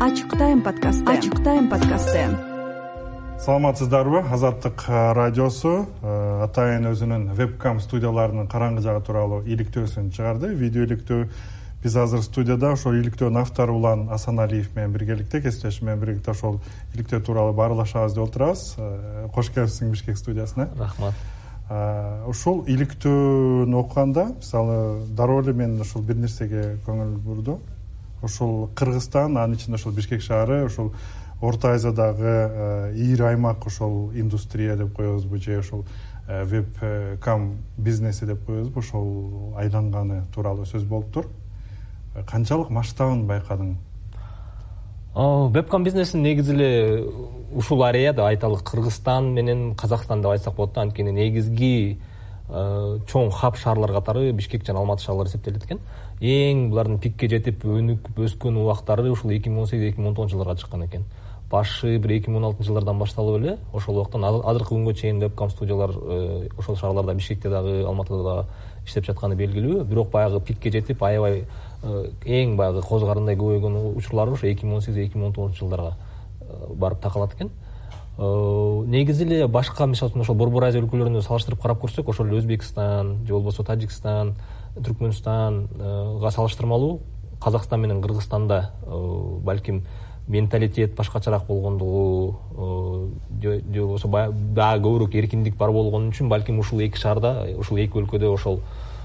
[0.00, 2.28] ачык тайм подкасты ачык тайм подкасты
[3.40, 5.86] саламатсыздарбы азаттык радиосу.
[6.42, 10.52] Атайын өзүнүн вебкам студияларынын караңгы жагы тууралуу иликтөөсүн чыгарды.
[10.54, 11.26] Видео иликтөө
[11.82, 16.60] биз азыр студияда ошол иликтөөнүн автору улан асаналиев менен биргеликте кесиптешим менен биргеликте ошол
[16.94, 18.76] иликтөө тууралуу баарлашабыз деп отурабыз.
[19.34, 20.68] Кош келипсиң бишкек студиясына.
[20.78, 21.14] Рахмат.
[22.26, 27.58] Ушул иликтөөнү окуганда мисалы дароо эле мен ушул бир нерсеге көңүл бурдум
[28.22, 30.92] ушул кыргызстан анын ичинде ушул бишкек шаары ушул
[31.40, 35.84] орто азиядагы ири аймак ошол индустрия деп коебузбу же ушул
[36.26, 41.26] вебкам бизнеси деп коебузбу ошол айланганы тууралуу сөз болуптур
[42.26, 43.76] канчалык масштабын байкадың?
[45.14, 47.04] Вебкам бизнесин негизи эле
[47.54, 52.17] ушул арея деп айталы кыргызстан менен казакстан деп айтсак болот да анткени негизги э,
[52.48, 55.80] чоң хаб шаарлар катары бишкек жана алматы шаарлары эсептелет экен.
[56.20, 60.14] Эң булардын пикке жетип өнүгүп өскөн убактары ушул эки миң он сегиз эки миң он
[60.14, 61.04] тогузунчу жылдарга чыккан экен.
[61.50, 65.50] Башы бир эки миң он алтынчы жылдардан башталып эле ошол убактан азыркы күнгө чейин вебкам
[65.50, 68.46] студиялар э, ошол шаарларда бишкекте дагы алматыда дагы
[68.86, 69.84] иштеп жатканы белгилүү.
[69.84, 71.44] Бирок баягы пикке жетип аябай
[71.80, 75.34] Э, эң баягы козу карындай көбөйгөн учурлары ошо эки миң он сегиз эки миң он
[75.34, 75.92] тогузунчу жылдарга
[76.40, 77.50] э, барып такалат экен.
[77.50, 77.67] э,
[78.18, 83.14] негизи эле башка мисалы үчүн ошол борбор азия өлкөлөрүнө салыштырып карап көрсөк ошол эле өзбекстан
[83.26, 84.34] же болбосо таджикстан
[84.74, 86.98] түркмөнстанга салыштырмалуу
[87.40, 88.72] казакстан менен кыргызстанда
[89.44, 89.84] балким
[90.26, 97.46] менталитет башкачараак болгондугу же болбосо дагы көбүрөөк эркиндик бар болгон үчүн балким ушул эки шаарда
[97.56, 98.60] ушул эки өлкөдө ошол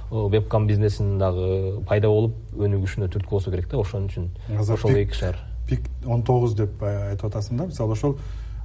[0.10, 5.38] вебкам бизнесинин дагы пайда болуп өнүгүшүнө түрткү болсо керек да ошон үчүн ошол эки шаар.
[5.70, 8.18] пик он тогуз деп айтып атасың да мисалы ошол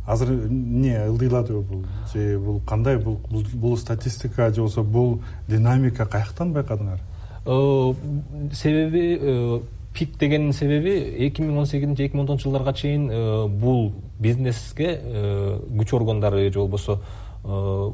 [0.09, 3.21] азыр эмне ылдыйладыбы бул же бул кандай бул?
[3.55, 6.99] Бул статистика же болбосо бул динамика каяктан байкадыңар?
[7.47, 7.95] Э,
[8.53, 9.61] себеби э,
[9.95, 13.93] пик дегендин себеби эки миң он сегизинчи эки миң он тогузунчу жылдарга чейин э, бул
[14.19, 14.99] бизнеске
[15.71, 17.01] күч органдары же болбосо
[17.45, 17.91] Э,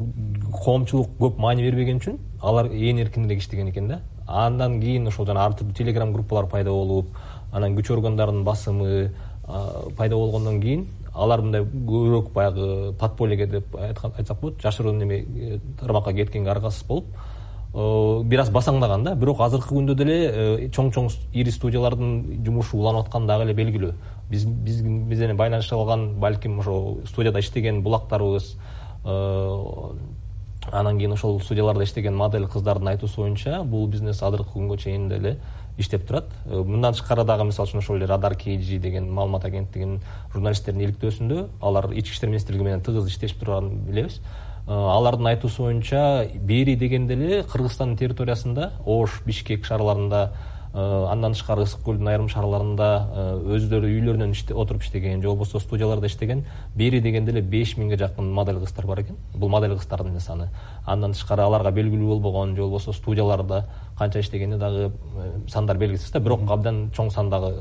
[0.65, 4.01] коомчулук көп маани бербеген үчүн алар ээн эркиндирээк иштеген экен да.
[4.27, 7.11] Андан кийин ошол жана ар түрдүү телеграм группалар пайда болуп
[7.53, 9.13] анан күч органдарынын басымы
[9.99, 16.13] пайда болгондон кийин алар мындай көбүрөөк баягы подпольеге деп айтсак болот жашыруун неме э, тармакка
[16.13, 17.07] кеткенге аргасыз болуп
[17.75, 19.15] э, бир аз басаңдаган да.
[19.15, 23.93] Бирок азыркы күндө деле чоң чоң ири студиялардын жумушу уланып атканы дагы эле белгилүү.
[24.31, 28.57] Биз биз менен байланышып алган балким ошо студияда иштеген булактарыбыз
[29.05, 29.93] Э,
[30.73, 35.37] анан кийин ошол студияларда иштеген модель кыздардын айтуусу боюнча бул бизнес азыркы күнгө чейин деле
[35.79, 36.31] иштеп турат.
[36.47, 40.01] Э, мындан тышкары дагы мисалы үчүн ошол эле радар kg деген маалымат агенттигинин
[40.33, 44.21] журналисттеринин иликтөөсүндө алар ички иштер министрлиги менен тыгыз иштешип турганын билебиз.
[44.67, 50.31] Э, алардын айтуусу боюнча бери дегенде эле кыргызстандын территориясында ош бишкек шаарларында
[50.75, 53.25] андан тышкары ысык көлдүн айрым шаарларында э,
[53.55, 58.59] өздөрү үйлөрүнөн отуруп иштеген же болбосо студияларда иштеген бери дегенде эле беш миңге жакын модель
[58.59, 59.17] кыздар бар экен.
[59.35, 60.49] Бул модель кыздардын саны.
[60.85, 66.19] Андан тышкары аларга белгилүү болбогон же болбосо студияларда канча иштегени дагы э, сандар белгисиз да.
[66.19, 67.55] Бирок абдан чоң сандагы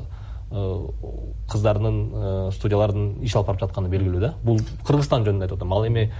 [1.49, 4.33] кыздардын студиялардын иш алып барып жатканы белгилүү да.
[4.43, 5.73] Бул кыргызстан жөнүндө айтып атам.
[5.73, 6.11] Ал эми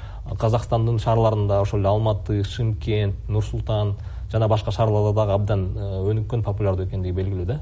[0.41, 3.93] казакстандын шаарларында ошол эле алматы шымкент нур султан
[4.33, 7.59] жана башка шаарларда дагы абдан э, өнүккөн популярдуу экендиги белгилүү да.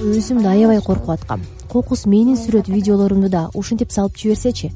[0.00, 1.42] Өзүм да аябай коркуп аткам.
[1.68, 4.72] Кокус менин сүрөт видеолорумду да ушинтип салып жиберсечи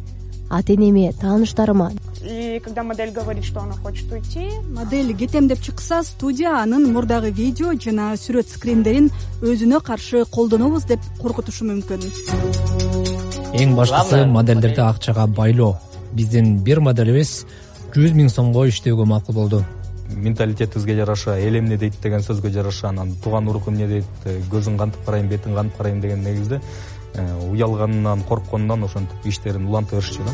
[0.50, 1.92] ата энеме тааныштарыма.
[2.25, 7.31] И когда модель говорит что она хочет уйти модель кетем деп чыкса студия анын мурдагы
[7.31, 9.10] видео жана сүрөт скриндерин
[9.42, 12.00] өзүнө каршы колдонобуз деп коркутушу мүмкүн.
[13.60, 15.76] Эң башкысы модельдерди акчага байлоо.
[16.12, 17.44] Биздин бир моделибиз
[17.94, 19.60] жүз миң сомго иштөөгө макул болду.
[20.15, 24.78] Менталитетибизге жараша эл эмне дейт деген сөзгө жараша анан тууган урук эмне дейт э, көзүн
[24.78, 26.60] кантип карайм бетин кантип карайм деген негизде
[27.15, 30.32] э, уялганынан коркконунан ошентип иштерин уланта беришчү да.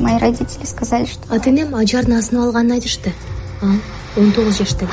[0.00, 3.12] Мои родители сказали что ата энем ажарын асынып алганын айтышты.
[4.16, 4.86] Он тогуз жашта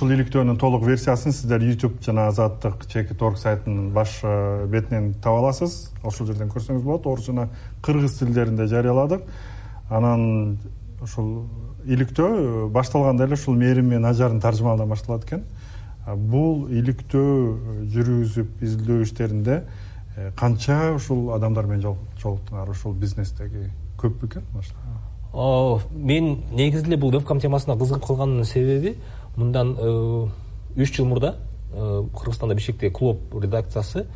[0.00, 5.42] ушул иликтөөнүн толук версиясын сиздер youtube жана азаттык чекит орг сайтынын баш э, бетинен таба
[5.42, 5.90] аласыз.
[6.02, 7.04] Ошол жерден көрсөңүз болот.
[7.04, 7.50] Орус жана
[7.84, 9.26] кыргыз тилдеринде жарыяладык.
[9.90, 10.56] Анан
[11.02, 11.50] ушул
[11.84, 15.44] иликтөө э, башталганда эле ушул мээрим менен ажардын таржымалынан башталат экен.
[16.16, 19.62] Бул иликтөө э, жүргүзүп изилдөө иштеринде
[20.34, 22.72] канча ушул адамдар менен жолуктуңар?
[22.72, 23.68] Ушул бизнестеги
[24.00, 24.48] көп бекен
[25.92, 28.96] мен негизи эле бул вебкам темасына кызыгып калгандын себеби
[29.36, 30.26] мындан э,
[30.76, 31.36] үч жыл мурда
[31.72, 34.06] э, кыргызстанда бишкектеги клуб редакциясы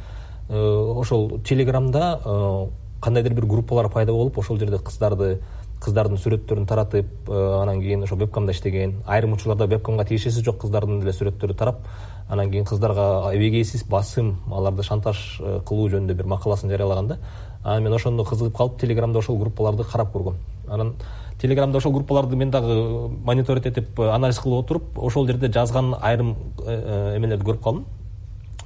[0.48, 2.68] э, ошол телеграмда
[3.00, 5.40] кандайдыр бир группалар пайда болуп ошол жерде кыздарды
[5.80, 11.12] кыздардын сүрөттөрүн таратып анан кийин ошо вебкамда иштеген айрым учурларда вебкамга тиешеси жок кыздардын деле
[11.12, 11.86] сүрөттөрү тарап
[12.28, 17.18] анан кийин кыздарга эбегейсиз басым аларды шантаж кылуу жөнүндө бир макаласын жарыялаган да
[17.62, 20.94] анан мен ошондо кызыгып калып телеграмда ошол группаларды карап көргөм анан
[21.40, 27.44] телеграмда ошол группаларды мен дагы мониторить этип анализ кылып отуруп ошол жерде жазган айрым эмелерди
[27.44, 27.84] көрүп калдым.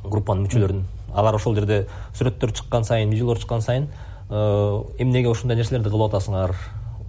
[0.05, 0.85] Группанын мүчөлөрүн.
[1.15, 3.89] Алар ошол жерде сүрөттөр чыккан сайын видеолор чыккан сайын
[4.31, 6.55] эмнеге ушундай нерселерди кылып атасыңар?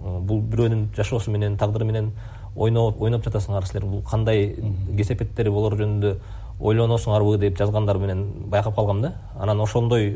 [0.00, 2.12] Бул бирөөнүн жашоосу менен тагдыры менен
[2.56, 3.84] ойноп жатасыңар силер.
[3.86, 4.56] Бул кандай
[4.96, 6.16] кесепеттери болор жөнүндө
[6.60, 7.38] ойлоносуңарбы?
[7.38, 9.12] деп жазгандар менен байкап калгам да.
[9.38, 10.10] Анан ошондой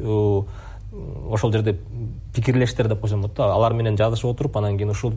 [1.31, 1.79] ошол жерде
[2.35, 5.13] пикирлештер деп койсом болот да алар менен жазышып отуруп анан кийин ушул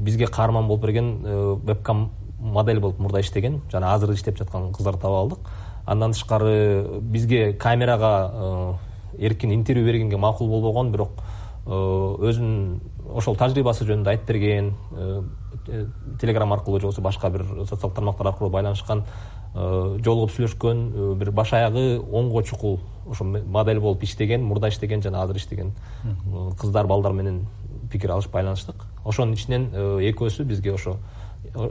[0.00, 2.10] бизге каарман болуп берген вебкам
[2.40, 5.38] модель болуп мурда иштеген жана азыр иштеп жаткан кыздарды таап алдык.
[5.86, 8.78] Андан тышкары бизге камерага
[9.18, 11.10] эркин интервью бергенге макул болбогон бирок
[11.66, 12.80] өзүнүн
[13.14, 14.72] ошол тажрыйбасы жөнүндө айтып берген
[16.20, 19.04] телеграм аркылуу же болбосо башка бир социалдык тармактар аркылуу байланышкан
[19.54, 22.80] жолугуп сүйлөшкөн бир баш аягы оңго чукул.
[23.06, 25.72] Ошо модель болуп иштеген мурда иштеген жана азыр иштеген
[26.58, 27.46] кыздар балдар менен
[27.92, 28.74] пикир алышып байланыштык.
[29.04, 29.70] Ошонун ичинен
[30.10, 30.96] экөөсү бизге ошо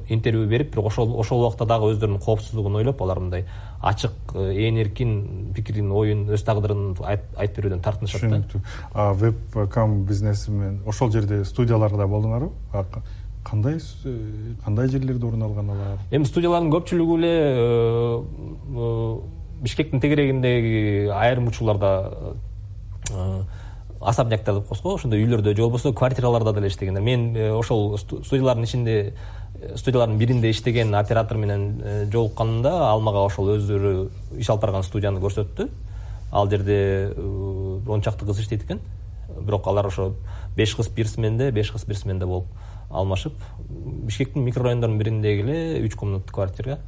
[0.08, 3.46] интервью берип бирок ошол ошол убакта дагы өздөрүнүн коопсуздугун ойлоп алар мындай
[3.82, 8.38] ачык ээн эркин пикирин оюн өз тагдырын айтып берүүдөн тартынышат да.
[8.38, 8.62] Түшүнүктүү.
[9.18, 12.52] Вебкам бизнеси менен ошол жерде студияларда болдуңарбы
[13.44, 13.80] кандай
[14.64, 16.00] кандай жерлерде орун алган алар?
[16.12, 18.22] Эми студиялардын көпчүлүгү эле э,
[18.74, 19.18] э,
[19.64, 21.92] бишкектин тегерегиндеги айрым учурларда
[23.12, 23.44] э,
[24.00, 27.02] особнякта деп коебуз го ошондой үйлөрдө же болбосо квартираларда деле иштегендер.
[27.02, 29.14] Мен ошол студиялардын ичинде
[29.76, 34.10] студиялардын биринде иштеген оператор менен жолукканымда ал мага ошол өздөрү
[34.40, 35.70] иш алып барган студияны көрсөттү.
[36.32, 38.82] Ал жерде он чакты кыз иштейт экен.
[39.40, 40.14] Бирок алар ошо
[40.56, 42.48] беш кыз бир сменде беш кыз бир сменде болуп
[42.94, 43.34] алмашып
[44.08, 46.80] бишкектин микрорайондорунун бириндеги эле үч комнаттуу квартира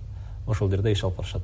[0.48, 1.44] ошол жерде иш алып барышат.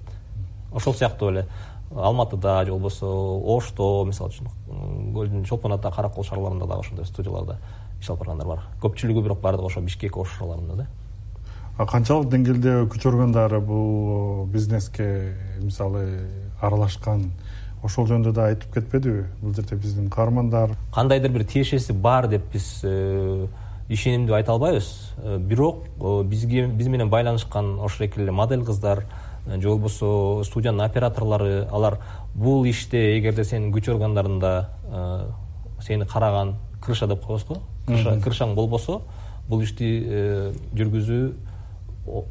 [0.72, 1.48] Ошол сыяктуу эле.
[1.92, 7.58] Алматыда же болбосо ошто мисалы үчүн көлдүн чолпон ата кара кол шаарларында дагы ошондой студияларда
[8.00, 8.62] иш алып баргандар бар.
[8.82, 10.88] Көпчүлүгү бирок баардыгы ошо бишкек ош шаарларында да?
[11.78, 16.28] Канчалык деңгээлде күч органдары бул бизнеске мисалы
[16.62, 17.32] аралашкан
[17.84, 19.26] ошол жөнүндө да айтып кетпедиби?
[19.42, 20.76] Бул жерде биздин каармандар?
[20.94, 23.48] Кандайдыр бир тиешеси бар деп биз э,
[23.92, 24.88] ишенимдүү айта албайбыз.
[25.18, 29.06] Э, бирок э, бизге биз менен байланышкан ошол эле модель кыздар
[29.46, 32.00] э, же болбосо студиянын операторлору алар
[32.34, 34.70] бул иште эгерде сенин күч органдарында
[35.82, 37.58] сени караган крыша деп коебуз го?
[37.88, 39.02] Крышаң болбосо
[39.50, 39.90] бул ишти
[40.74, 41.34] жүргүзүү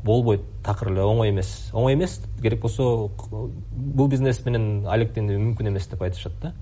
[0.05, 1.71] болбойт такыр эле оңой эмес.
[1.73, 3.11] Оңой эмес керек болсо
[3.71, 6.55] бул бизнес менен алектенүү мүмкүн эмес деп айтышат да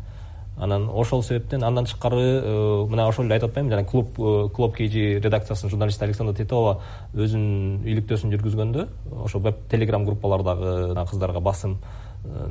[0.59, 4.75] анан ошол себептен андан тышкары э, мына ошол эле айтып атпаймынбы жана клуб э, клуб
[4.75, 6.81] kg редакциясынын журналисти александра титова
[7.15, 8.87] өзүнүн иликтөөсүн жүргүзгөндө
[9.25, 11.79] ошо веб телеграм группалардагы кыздарга басым
[12.25, 12.51] э,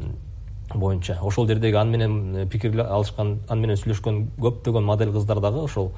[0.74, 1.18] боюнча.
[1.22, 5.92] Ошол жердеги аны менен пикир алышкан аны менен сүйлөшкөн көптөгөн модель кыздар дагы ошол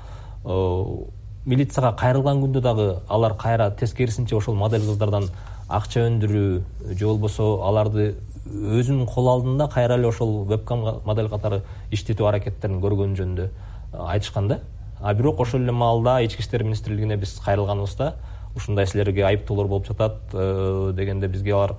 [1.46, 5.30] милицияга кайрылган күндө дагы алар кайра тескерисинче ошол модель кыздардан
[5.70, 8.16] акча өндүрүү же болбосо аларды
[8.48, 13.50] өзүнүн кол алдында кайра эле ошол вебкам модель катары иштетүү аракеттерин көргөнү жөнүндө
[13.94, 14.60] айтышкан да.
[15.02, 18.14] А бирок ошол эле маалда ички иштер министрлигине биз кайрылганыбызда
[18.56, 21.76] ушундай силерге айыптоолор болуп жатат э, дегенде бизге алар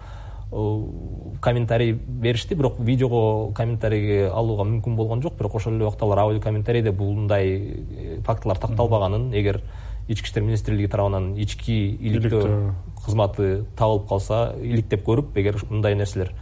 [1.40, 2.54] комментарий беришти.
[2.54, 5.36] Бирок видеого комментарий алууга мүмкүн болгон жок.
[5.38, 9.60] Бирок ошол эле убакта алар аудио комментарийде булундай э, фактылар такталбаганын эгер
[10.10, 12.72] ички иштер министрлиги тарабынан ички иликтөө
[13.04, 16.32] кызматы табылып калса иликтеп көрүп эгер мындай нерселер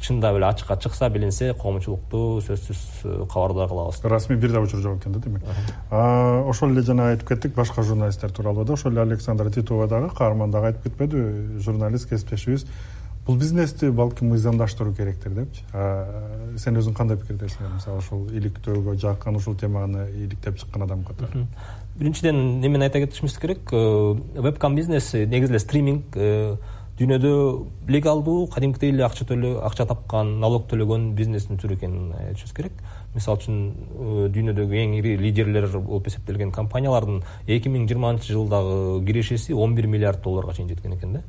[0.00, 4.98] чындап эле ачыкка чыкса билинсе коомчулукту сөзсүз э, кабардар кылабыз расмий бир да учур жок
[5.00, 5.42] экен да демек.
[5.90, 10.50] Ошол эле жана айтып кеттик башка журналисттер тууралуу да ошол эле александра титова дагы каарман
[10.50, 12.66] дагы айтып кетпедиби журналист кесиптешибиз
[13.26, 15.64] бул бизнести балким мыйзамдаштыруу керектир депчи.
[16.62, 21.46] Сен өзүң кандай пикирдесиң мисалы ушул иликтөөгө жакын ушул теманы иликтеп чыккан адам катары.
[21.98, 26.56] Биринчиден эмени айта кетишибиз керек э, вебкам бизнеси негизи эле стриминг э,
[26.98, 27.32] дүйнөдө
[27.88, 32.84] легалдуу кадимкидей эле акча төлө акча тапкан налог төлөгөн бизнестин түрү экенин айтышыбыз керек.
[33.14, 39.56] Мисалы үчүн э, дүйнөдөгү эң ири лидерлер болуп эсептелген компаниялардын эки миң жыйырманчы жылдагы кирешеси
[39.56, 41.24] он бир миллиард долларга чейин жеткен экен да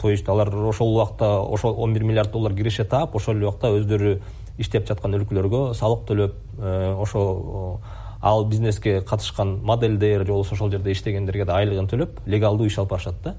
[0.00, 3.68] то есть алар ошол убакта ошол он бир миллиард доллар киреше таап ошол эле убакта
[3.68, 4.20] өздөрү
[4.58, 7.80] иштеп жаткан өлкөлөргө салык төлөп э, ошол
[8.22, 12.90] ал бизнеске катышкан модельдер же болбосо ошол жерде иштегендерге да айлыгын төлөп легалдуу иш алып
[12.90, 13.36] барышат да.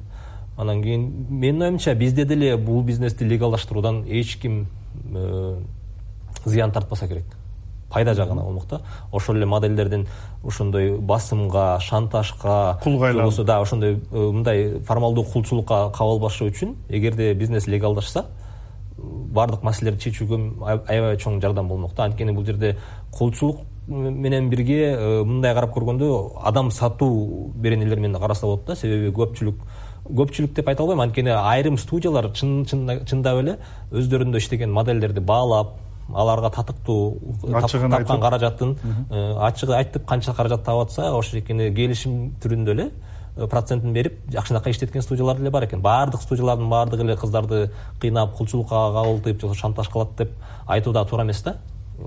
[0.58, 4.68] Анан кийин менин оюмча бизде деле бул бизнести легалдаштыруудан эч ким
[5.14, 5.60] э,
[6.46, 7.26] зыян тартпаса керек
[7.92, 8.82] пайда жагына да.
[9.12, 10.08] Ошол эле модельдердин
[10.44, 17.34] ошондой басымга шантажга кулга айланып болбосо да ошондой э, мындай формалдуу кулчулукка кабылбашы үчүн эгерде
[17.34, 18.26] бизнес легалдашса
[18.98, 20.40] баардык маселелерди чечүүгө
[20.88, 22.06] аябай чоң жардам болмок да.
[22.06, 22.78] Анткени бул жерде
[23.12, 26.10] кулчулук менен бирге э, мындай карап көргөндө
[26.44, 28.76] адам сатуу беренелер менен караса болот да.
[28.76, 29.64] Себеби көпчүлүк
[30.10, 31.02] көпчүлүк деп айта албайм.
[31.02, 33.58] Анткени айрым студиялар чындап эле
[33.92, 35.78] өздөрүндө иштеген модельдерди баалап
[36.16, 37.18] аларга татыктуу
[37.54, 38.76] ачыгын тапкан каражатын
[39.10, 42.92] э, ачыгы айтып канча каражат таап атса ошол шекени келишим түрүндө эле
[43.36, 45.82] э, процентин берип жакшынакай иштеткен студиялар деле бар экен.
[45.82, 50.32] Баардык студиялардын баардыгы эле кыздарды кыйнап кулчулукка кабылтып же болбосо шантаж кылат деп
[50.68, 51.58] айтуу дагы туура эмес да.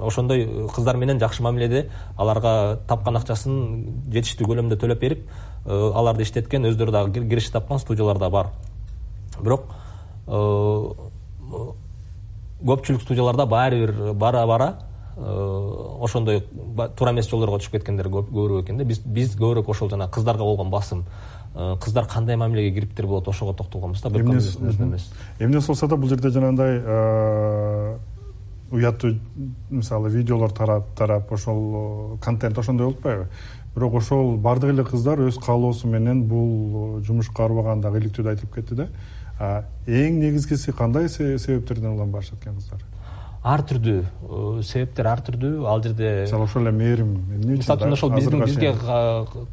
[0.01, 5.31] Ошондой э, кыздар менен жакшы мамиледе аларга тапкан акчасын жетиштүү көлөмдө төлөп берип
[5.65, 8.49] аларды иштеткен өздөрү дагы киреше тапкан студиялар да бар.
[9.41, 9.71] Бирок
[12.63, 14.69] көпчүлүк студияларда баары бир бара бара
[15.17, 15.21] э,
[16.01, 16.45] ошондой
[16.97, 18.85] туура эмес жолдорго түшүп кеткендер көбүрөөк экен да.
[18.85, 21.05] Биз биз көбүрөөк ошол жанагы кыздарга болгон басым
[21.55, 26.31] э, кыздар кандай мамилеге кириптир болот ошого токтолгонбуз да эмес эмне болсо да бул жерде
[26.31, 27.97] жанагындай э,
[28.71, 29.19] уяттуу
[29.71, 33.29] мисалы видеолор тарап ошол контент ошондой болуп атпайбы?
[33.75, 38.75] Бирок ошол баардык эле кыздар өз каалоосу менен бул жумушка барбаган дагы иликтөөдө айтылып кетти
[38.75, 38.89] да
[39.39, 42.85] эң негизгиси кандай себептерден улам барышат экен кыздар?
[43.45, 45.67] Ар түрдүү э, себептер ар түрдүү.
[45.69, 48.71] Ал жерде мисалы ошол эле мээрим эмне үчүн мисалы үчүн ошол биздин бизге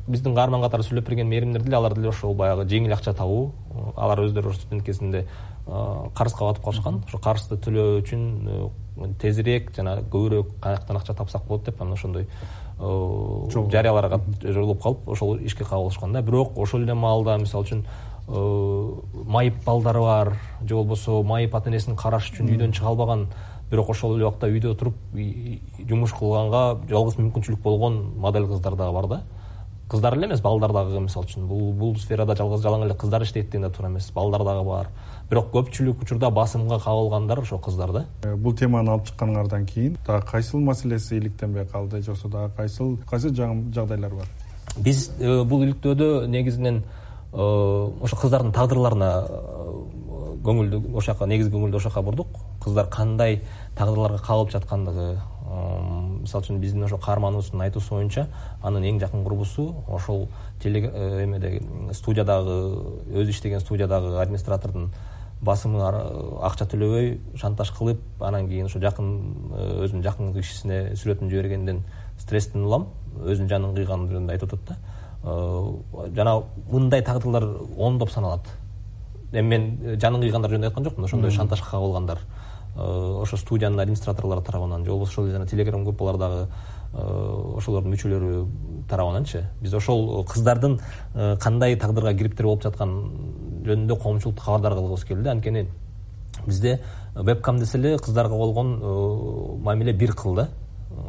[0.08, 3.52] биздин каарман катары сүйлөп берген мээримдер деле алар деле ошол баягы жеңил акча табуу.
[3.98, 5.26] Алар өздөрү студент кезинде
[5.66, 7.02] карызга батып калышкан.
[7.04, 12.30] Ошо карызды төлөө үчүн э, тезирээк жана көбүрөөк каяктан акча тапсак болот деп анан ошондой
[12.80, 16.22] э, жарыяларга жолугуп калып ошол ишке кабылышкан да.
[16.22, 21.96] Бирок ошол эле маалда мисалы үчүн Э, майып балдары бар же болбосо майып ата энесин
[21.96, 23.28] караш үчүн үйдөн чыга албаган
[23.72, 24.96] бирок ошол эле убакта үйдө туруп
[25.88, 29.22] жумуш кылганга жалгыз мүмкүнчүлүк болгон модель кыздар дагы бар да.
[29.90, 33.50] Кыздар эле эмес балдар дагы мисалы үчүн бул бул сферада жалгыз жалаң эле кыздар иштейт
[33.50, 34.90] деген да туура эмес балдар дагы бар.
[35.30, 38.06] Бирок көпчүлүк учурда басымга кабылгандар ошол кыздар да.
[38.24, 42.98] Э, бул теманы алып чыкканыңардан кийин дагы кайсыл маселеси иликтенбей калды же болбосо дагы кайсыл
[43.10, 44.28] кайсы жагдайлар бар?
[44.78, 49.42] Биз э, бул иликтөөдө негизинен Э, ошо кыздардын тагдырларына э,
[50.44, 52.28] көңүлдү ошол жака негизги көңүлдү ошол жака бурдук.
[52.64, 53.42] Кыздар кандай
[53.78, 55.08] тагдырларга кабылып жаткандыгы
[56.22, 58.28] мисалы үчүн биздин ошо каарманыбыздын айтуусу боюнча
[58.64, 60.28] анын эң жакын курбусу ошол
[60.64, 61.62] э, эмеде
[61.94, 62.58] студиядагы
[63.12, 64.92] өзү иштеген студиядагы администратордун
[65.42, 65.82] басымы
[66.46, 69.12] акча төлөбөй шантаж кылып анан кийин ошо жакын
[69.82, 71.84] өзүнүн жакын кишисине сүрөтүн жибергенден
[72.20, 74.76] стресстен улам өзүнүн жанын кыйганы жөнүндө айтып атат да.
[74.76, 77.46] Э, жана мындай тагдырлар
[77.78, 78.48] ондоп саналат.
[79.32, 82.20] Эми мен э, жанын кыйгандар жөнүндө айткан жокмун ошондой шантажга кабылгандар
[82.76, 86.48] э, ошо студиянын администраторлору тарабынан же болбосо ошол жана телеграм группалардагы
[86.92, 89.46] ошолордун мүчөлөрү тарабынанчы.
[89.62, 90.80] Биз ошол кыздардын
[91.40, 92.92] кандай тагдырга кириптир болуп жаткан
[93.64, 95.30] жөнүндө коомчулукту кабардар кылгыбыз келди.
[95.30, 95.68] Анткени
[96.46, 96.82] бизде
[97.16, 100.50] вебкам десе эле кыздарга болгон мамиле бир кыл да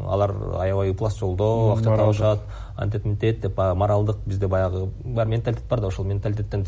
[0.07, 2.41] алар аябай ыплас жолдо акча табышат
[2.77, 6.67] антет мынтет деп баягы моралдык бизде баягы бар менталитет бар да ошол менталитеттен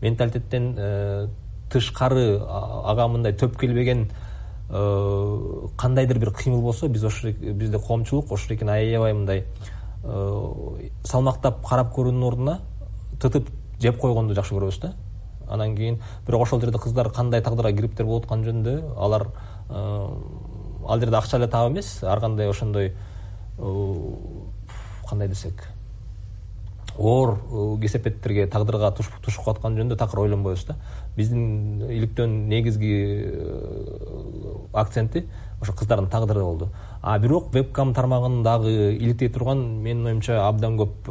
[0.00, 1.28] менталитеттен э,
[1.70, 4.08] тышкары ага мындай төп келбеген
[4.68, 9.44] э, кандайдыр бир кыймыл болсо биз ошо бизде коомчулук ошол экен аябай мындай
[10.04, 12.58] э, салмактап карап көрүүнүн ордуна
[13.20, 13.48] тытып
[13.80, 14.94] жеп койгонду жакшы көрөбүз да.
[15.48, 19.26] Анан кийин бирок ошол жерде кыздар кандай тагдырга кириптир болуп атканы жөнүндө алар
[20.86, 22.92] ал жерде акча эле таап эмес ар кандай ошондой
[25.08, 25.68] кандай десек
[26.98, 27.38] оор
[27.80, 30.76] кесепеттерге тагдырга тушуп калатканы жөнүндө такыр ойлонбойбуз да.
[31.16, 32.92] Биздин иликтөөнүн негизги
[34.72, 35.24] акценти
[35.60, 36.68] ошо кыздардын тагдыры болду.
[37.02, 41.08] А бирок вебкам тармагындагы иликтей турган менин оюмча абдан көп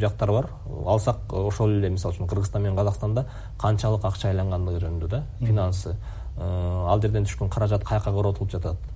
[0.00, 0.50] жактар бар.
[0.86, 3.26] Алсак ошол эле мисалы үчүн кыргызстан менен казакстанда
[3.58, 5.96] канчалык акча айлангандыгы жөнүндө да финансы.
[6.36, 8.76] Ал жерден түшкөн каражат каяка коротулуп жатат?
[8.76, 8.95] Э,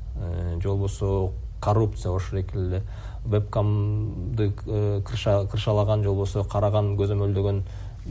[0.60, 2.82] же болбосо коррупция ошол шекилде
[3.24, 7.62] вебкамды э, кыршалаган же болбосо караган көзөмөлдөгөн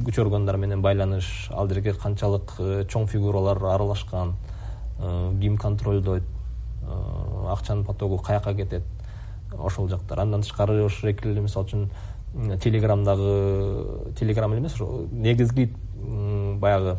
[0.06, 4.36] күчөргөндөр менен байланыш ал жерге канчалык э, чоң фигуралар аралашкан
[5.40, 6.24] ким контролдойт
[7.48, 8.84] акчанын потогу каяка кетет
[9.58, 10.20] ошол жактар.
[10.20, 11.90] Андан тышкары ошол шекилде мисалы үчүн
[12.60, 14.76] телеграмдагы телеграм эле эмес
[15.12, 15.74] негизги
[16.60, 16.98] баягы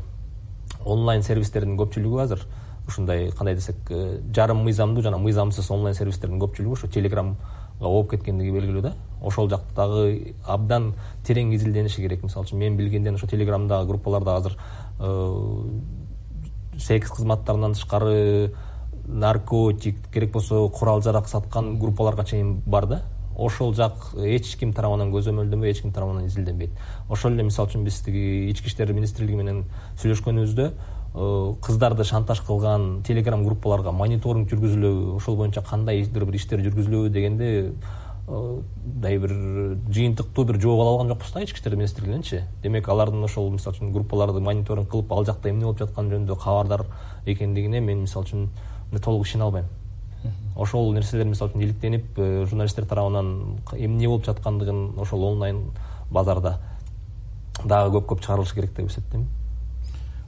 [0.85, 2.43] онлайн сервистердин көпчүлүгү азыр
[2.91, 7.39] ушундай кандай десек э, жарым мыйзамдуу жана мыйзамсыз онлайн сервистердин көпчүлүгү ушу телеграмга
[7.81, 8.95] ооп кеткендиги белгилүү да.
[9.23, 10.93] Ошол жактагы абдан
[11.27, 12.23] терең изилдениши керек.
[12.25, 14.59] Мисалы үчүн мен билгенден ошо телеграмдагы группаларда азыр
[14.99, 15.79] э,
[16.79, 18.53] секс кызматтарынан тышкары
[19.07, 23.03] наркотик керек болсо курал жарак саткан группаларга чейин бар да.
[23.37, 26.73] Ошол жак эч ким тарабынан көзөмөлдөнбөйт эч ким тарабынан изилденбейт.
[27.09, 29.65] Ошол эле мисалы үчүн биз тиги ички иштер министрлиги менен
[30.03, 30.73] сүйлөшкөнүбүздө
[31.13, 37.73] кыздарды шантаж кылган телеграм группаларга мониторинг жүргүзүлөбү ошол боюнча кандайдыр бир иштер жүргүзүлөбү дегенде
[38.31, 39.33] мындай бир
[39.91, 43.91] жыйынтыктуу бир жооп ала алган жокпуз да ички иштер министрлигиненчи демек алардын ошол мисалы үчүн
[43.93, 46.87] группаларды мониторинг кылып ал жакта эмне болуп жатканы жөнүндө кабардар
[47.27, 48.49] экендигине мен мисалы үчүн
[49.03, 49.67] толук ишене албайм.
[50.57, 55.65] Ошол нерселер мисалы үчүн иликтенип э, журналисттер тарабынан эмне болуп жаткандыгын ошол онлайн
[56.11, 56.61] базарда
[57.65, 59.27] дагы көп көп чыгарылышы керек деп эсептейм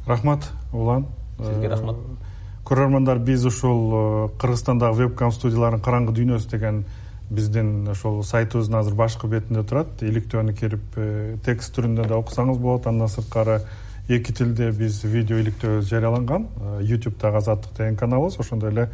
[0.07, 1.07] рахмат улан.
[1.39, 1.97] Сизге рахмат.
[1.97, 6.85] Э, көрөрмандар биз ушул э, кыргызстандагы вебкам студиялардын караңгы дүйнөсү деген
[7.31, 10.03] биздин ошол сайтыбыздын азыр башкы бетинде турат.
[10.03, 12.87] Иликтөөнү кирип э, текст түрүндө да окусаңыз болот.
[12.87, 13.63] Андан сырткары
[14.09, 16.49] эки тилде биз видео иликтөөбүз жарыяланган.
[16.83, 18.41] Ютубтагы азаттык деген каналыбыз.
[18.41, 18.91] Ошондой эле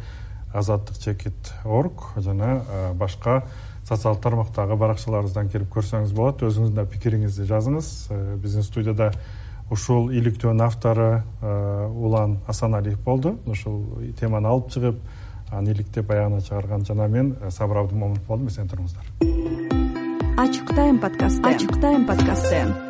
[0.53, 2.61] азаттык чекит орг жана
[2.95, 3.43] башка
[3.89, 6.43] социалдык тармактагы баракчаларыбыздан кирип көрсөңүз болот.
[6.45, 7.91] Өзүңүздүн да пикириңизди жазыңыз.
[8.41, 9.11] Биздин студияда
[9.71, 13.37] ушул иликтөөнүн автору улан асаналиев болду.
[13.45, 13.83] Ушул
[14.19, 15.01] теманы алып чыгып
[15.51, 18.47] аны иликтеп аягына чыгарган жана мен э, сабыр абдымомунов болдум.
[18.47, 19.03] Эсен туруңуздар.
[20.37, 21.43] Ачык тайм подкасты.
[21.49, 22.88] Ачык тайм подкасты